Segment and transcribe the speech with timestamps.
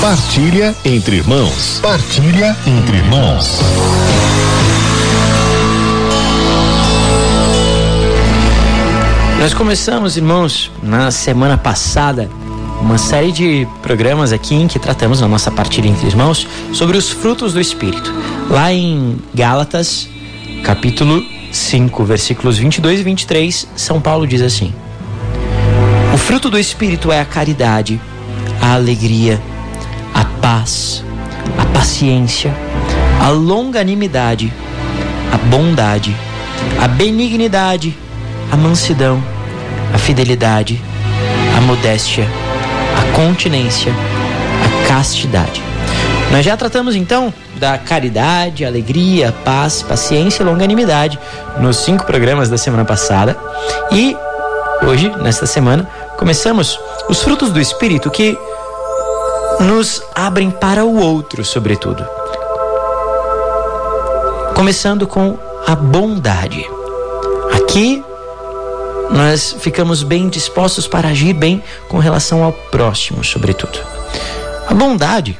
[0.00, 1.78] Partilha entre irmãos.
[1.82, 3.60] Partilha entre irmãos.
[9.38, 12.30] Nós começamos, irmãos, na semana passada,
[12.80, 17.10] uma série de programas aqui em que tratamos na nossa partilha entre irmãos sobre os
[17.10, 18.10] frutos do Espírito.
[18.48, 20.08] Lá em Gálatas,
[20.64, 21.22] capítulo
[21.52, 24.72] 5, versículos 22 e 23, São Paulo diz assim:
[26.14, 28.00] O fruto do Espírito é a caridade,
[28.62, 29.38] a alegria,
[30.40, 31.04] paz,
[31.58, 32.54] a paciência,
[33.20, 34.52] a longanimidade,
[35.32, 36.16] a bondade,
[36.80, 37.96] a benignidade,
[38.50, 39.22] a mansidão,
[39.94, 40.80] a fidelidade,
[41.56, 42.26] a modéstia,
[42.98, 45.62] a continência, a castidade.
[46.30, 51.18] Nós já tratamos então da caridade, alegria, paz, paciência e longanimidade
[51.58, 53.36] nos cinco programas da semana passada.
[53.90, 54.16] E
[54.82, 56.78] hoje, nesta semana, começamos
[57.08, 58.38] os frutos do Espírito que
[59.60, 62.04] nos abrem para o outro, sobretudo.
[64.54, 66.64] Começando com a bondade.
[67.52, 68.02] Aqui
[69.10, 73.78] nós ficamos bem dispostos para agir bem com relação ao próximo, sobretudo.
[74.66, 75.38] A bondade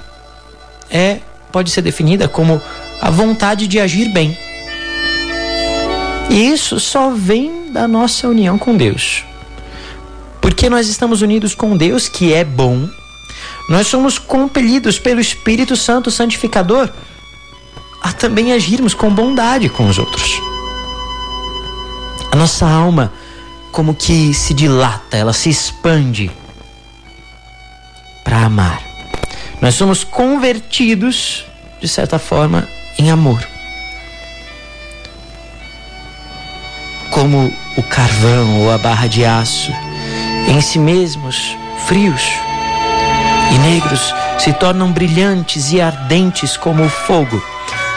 [0.90, 2.60] é pode ser definida como
[3.00, 4.36] a vontade de agir bem.
[6.28, 9.24] E isso só vem da nossa união com Deus.
[10.40, 12.88] Porque nós estamos unidos com Deus, que é bom,
[13.70, 16.90] nós somos compelidos pelo Espírito Santo Santificador
[18.02, 20.42] a também agirmos com bondade com os outros.
[22.32, 23.12] A nossa alma
[23.70, 26.32] como que se dilata, ela se expande
[28.24, 28.82] para amar.
[29.60, 31.44] Nós somos convertidos,
[31.80, 32.66] de certa forma,
[32.98, 33.40] em amor.
[37.12, 39.70] Como o carvão ou a barra de aço,
[40.48, 42.49] em si mesmos frios
[43.50, 47.42] e negros, se tornam brilhantes e ardentes como o fogo.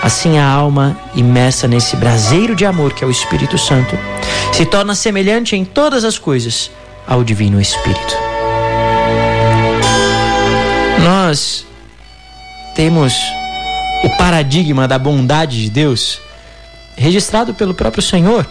[0.01, 3.97] Assim a alma, imersa nesse braseiro de amor que é o Espírito Santo,
[4.51, 6.69] se torna semelhante em todas as coisas
[7.07, 8.15] ao Divino Espírito.
[11.03, 11.65] Nós
[12.75, 13.13] temos
[14.03, 16.19] o paradigma da bondade de Deus
[16.97, 18.45] registrado pelo próprio Senhor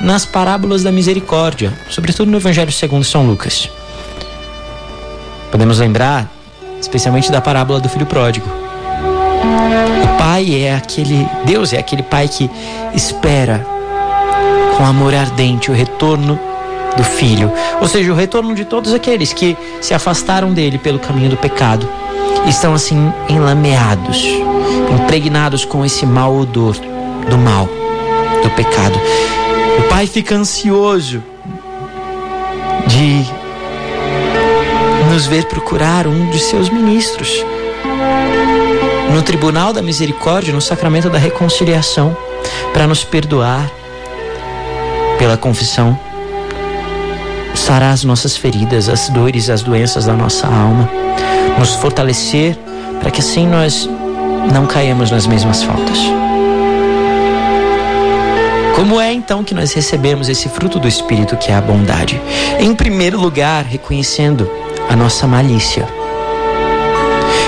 [0.00, 3.68] nas parábolas da misericórdia, sobretudo no Evangelho segundo São Lucas.
[5.50, 6.30] Podemos lembrar
[6.80, 8.48] especialmente da parábola do filho pródigo.
[10.04, 12.50] O pai é aquele, Deus é aquele pai que
[12.94, 13.64] espera
[14.76, 16.38] com amor ardente o retorno
[16.96, 21.30] do filho, ou seja, o retorno de todos aqueles que se afastaram dele pelo caminho
[21.30, 21.88] do pecado,
[22.46, 24.24] estão assim enlameados,
[24.92, 26.76] impregnados com esse mau odor
[27.28, 27.68] do mal,
[28.42, 28.98] do pecado.
[29.78, 31.22] O pai fica ansioso
[32.86, 33.24] de
[35.18, 37.44] nos ver procurar um de seus ministros
[39.12, 42.16] no tribunal da misericórdia, no sacramento da reconciliação,
[42.72, 43.68] para nos perdoar
[45.18, 45.98] pela confissão,
[47.52, 50.88] sarar as nossas feridas, as dores, as doenças da nossa alma,
[51.58, 52.56] nos fortalecer
[53.00, 53.90] para que assim nós
[54.52, 55.98] não caímos nas mesmas faltas.
[58.76, 62.22] Como é então que nós recebemos esse fruto do Espírito que é a bondade?
[62.60, 64.48] Em primeiro lugar, reconhecendo
[64.88, 65.86] a nossa malícia.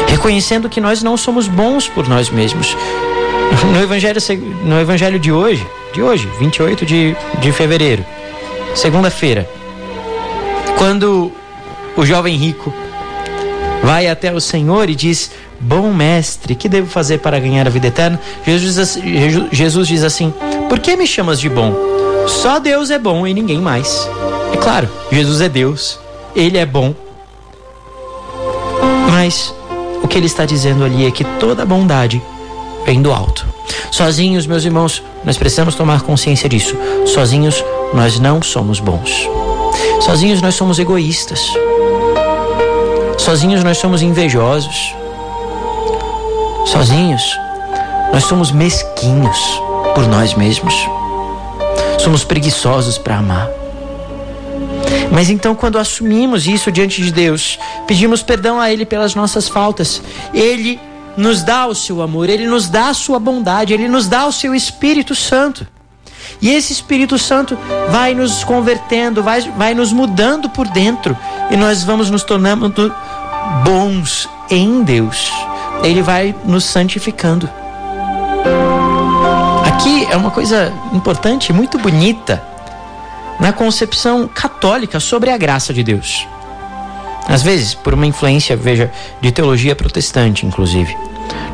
[0.06, 2.76] Reconhecendo que nós não somos bons por nós mesmos.
[3.72, 4.20] No evangelho,
[4.64, 8.04] no evangelho de hoje, de hoje, 28 de, de fevereiro,
[8.74, 9.48] segunda-feira,
[10.78, 11.32] quando
[11.96, 12.72] o jovem rico
[13.82, 17.88] vai até o Senhor e diz: Bom mestre, que devo fazer para ganhar a vida
[17.88, 18.20] eterna?
[18.46, 18.98] Jesus,
[19.50, 20.32] Jesus diz assim:
[20.68, 21.74] Por que me chamas de bom?
[22.26, 24.08] Só Deus é bom e ninguém mais.
[24.52, 25.98] É claro, Jesus é Deus,
[26.34, 26.94] Ele é bom
[29.30, 29.54] mas
[30.02, 32.20] o que ele está dizendo ali é que toda bondade
[32.84, 33.46] vem do alto.
[33.92, 36.76] Sozinhos, meus irmãos, nós precisamos tomar consciência disso.
[37.06, 37.64] Sozinhos,
[37.94, 39.28] nós não somos bons.
[40.00, 41.40] Sozinhos, nós somos egoístas.
[43.18, 44.96] Sozinhos, nós somos invejosos.
[46.66, 47.22] Sozinhos,
[48.12, 49.38] nós somos mesquinhos
[49.94, 50.74] por nós mesmos.
[52.00, 53.59] Somos preguiçosos para amar.
[55.12, 60.02] Mas então, quando assumimos isso diante de Deus, pedimos perdão a Ele pelas nossas faltas,
[60.32, 60.80] Ele
[61.16, 64.32] nos dá o seu amor, Ele nos dá a sua bondade, Ele nos dá o
[64.32, 65.66] seu Espírito Santo.
[66.40, 67.58] E esse Espírito Santo
[67.90, 71.16] vai nos convertendo, vai, vai nos mudando por dentro,
[71.50, 72.94] e nós vamos nos tornando
[73.64, 75.30] bons em Deus.
[75.82, 77.48] Ele vai nos santificando.
[79.66, 82.42] Aqui é uma coisa importante, muito bonita
[83.40, 86.26] na concepção católica sobre a graça de Deus.
[87.26, 88.90] Às vezes, por uma influência, veja,
[89.20, 90.96] de teologia protestante, inclusive.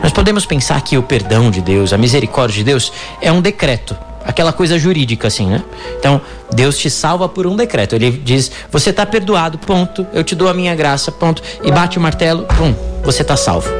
[0.03, 3.97] Nós podemos pensar que o perdão de Deus, a misericórdia de Deus, é um decreto,
[4.25, 5.62] aquela coisa jurídica, assim, né?
[5.99, 6.21] Então,
[6.53, 7.94] Deus te salva por um decreto.
[7.94, 10.06] Ele diz: você está perdoado, ponto.
[10.12, 11.43] Eu te dou a minha graça, ponto.
[11.62, 12.75] E bate o martelo, pum,
[13.05, 13.71] você está salvo.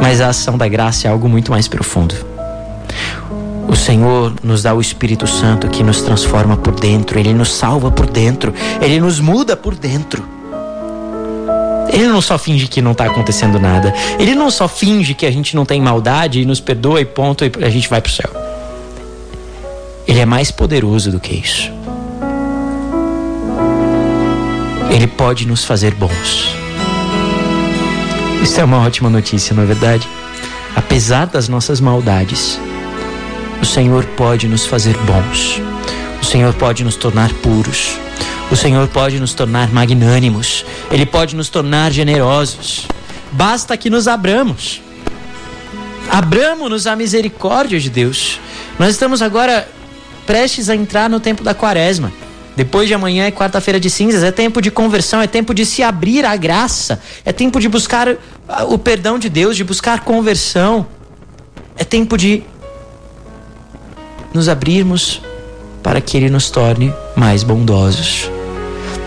[0.00, 2.39] Mas a ação da graça é algo muito mais profundo.
[3.70, 7.88] O Senhor nos dá o Espírito Santo que nos transforma por dentro, ele nos salva
[7.88, 8.52] por dentro,
[8.82, 10.28] ele nos muda por dentro.
[11.92, 13.94] Ele não só finge que não está acontecendo nada.
[14.18, 17.44] Ele não só finge que a gente não tem maldade e nos perdoa e ponto
[17.44, 18.30] e a gente vai para o céu.
[20.06, 21.70] Ele é mais poderoso do que isso.
[24.90, 26.56] Ele pode nos fazer bons.
[28.42, 30.08] Isso é uma ótima notícia, não é verdade?
[30.74, 32.58] Apesar das nossas maldades,
[33.60, 35.60] o Senhor pode nos fazer bons.
[36.20, 37.98] O Senhor pode nos tornar puros.
[38.50, 42.88] O Senhor pode nos tornar magnânimos, Ele pode nos tornar generosos.
[43.30, 44.82] Basta que nos abramos.
[46.10, 48.40] Abramos-nos à misericórdia de Deus.
[48.76, 49.68] Nós estamos agora
[50.26, 52.12] prestes a entrar no tempo da quaresma.
[52.56, 55.82] Depois de amanhã é quarta-feira de cinzas, é tempo de conversão, é tempo de se
[55.82, 58.08] abrir à graça, é tempo de buscar
[58.68, 60.86] o perdão de Deus, de buscar conversão.
[61.76, 62.42] É tempo de
[64.32, 65.20] nos abrirmos
[65.82, 68.30] para que Ele nos torne mais bondosos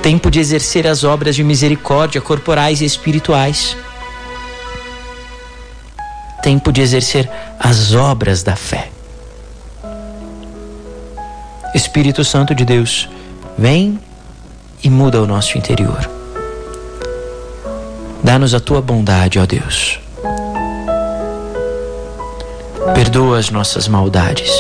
[0.03, 3.77] tempo de exercer as obras de misericórdia corporais e espirituais.
[6.43, 8.91] Tempo de exercer as obras da fé.
[11.73, 13.07] Espírito Santo de Deus,
[13.57, 13.97] vem
[14.83, 16.09] e muda o nosso interior.
[18.21, 20.01] Dá-nos a tua bondade, ó Deus.
[22.93, 24.51] Perdoa as nossas maldades.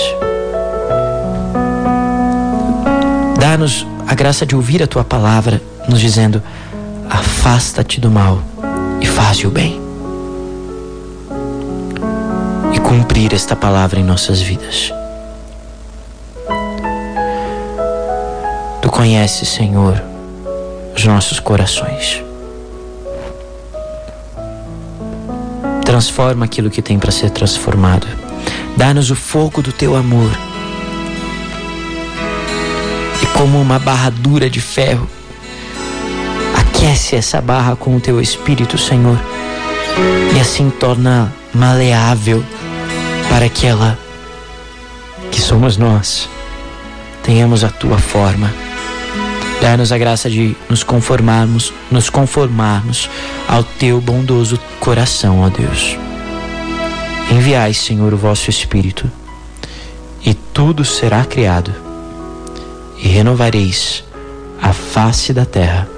[3.53, 6.41] Dá-nos a graça de ouvir a tua palavra nos dizendo:
[7.07, 8.41] afasta-te do mal
[8.99, 9.79] e faz o bem.
[12.73, 14.91] E cumprir esta palavra em nossas vidas.
[18.81, 20.01] Tu conheces, Senhor,
[20.95, 22.23] os nossos corações.
[25.85, 28.07] Transforma aquilo que tem para ser transformado.
[28.75, 30.31] Dá-nos o fogo do teu amor
[33.43, 35.05] como uma barra dura de ferro.
[36.55, 39.19] Aquece essa barra com o teu espírito, Senhor,
[40.33, 42.41] e assim torna maleável
[43.27, 43.99] para que ela,
[45.29, 46.29] que somos nós,
[47.21, 48.49] tenhamos a tua forma.
[49.61, 53.09] Dá-nos a graça de nos conformarmos, nos conformarmos
[53.45, 55.97] ao teu bondoso coração, ó Deus.
[57.29, 59.11] Enviai, Senhor, o vosso Espírito,
[60.25, 61.82] e tudo será criado
[63.03, 64.03] e renovareis
[64.61, 65.92] a face da terra.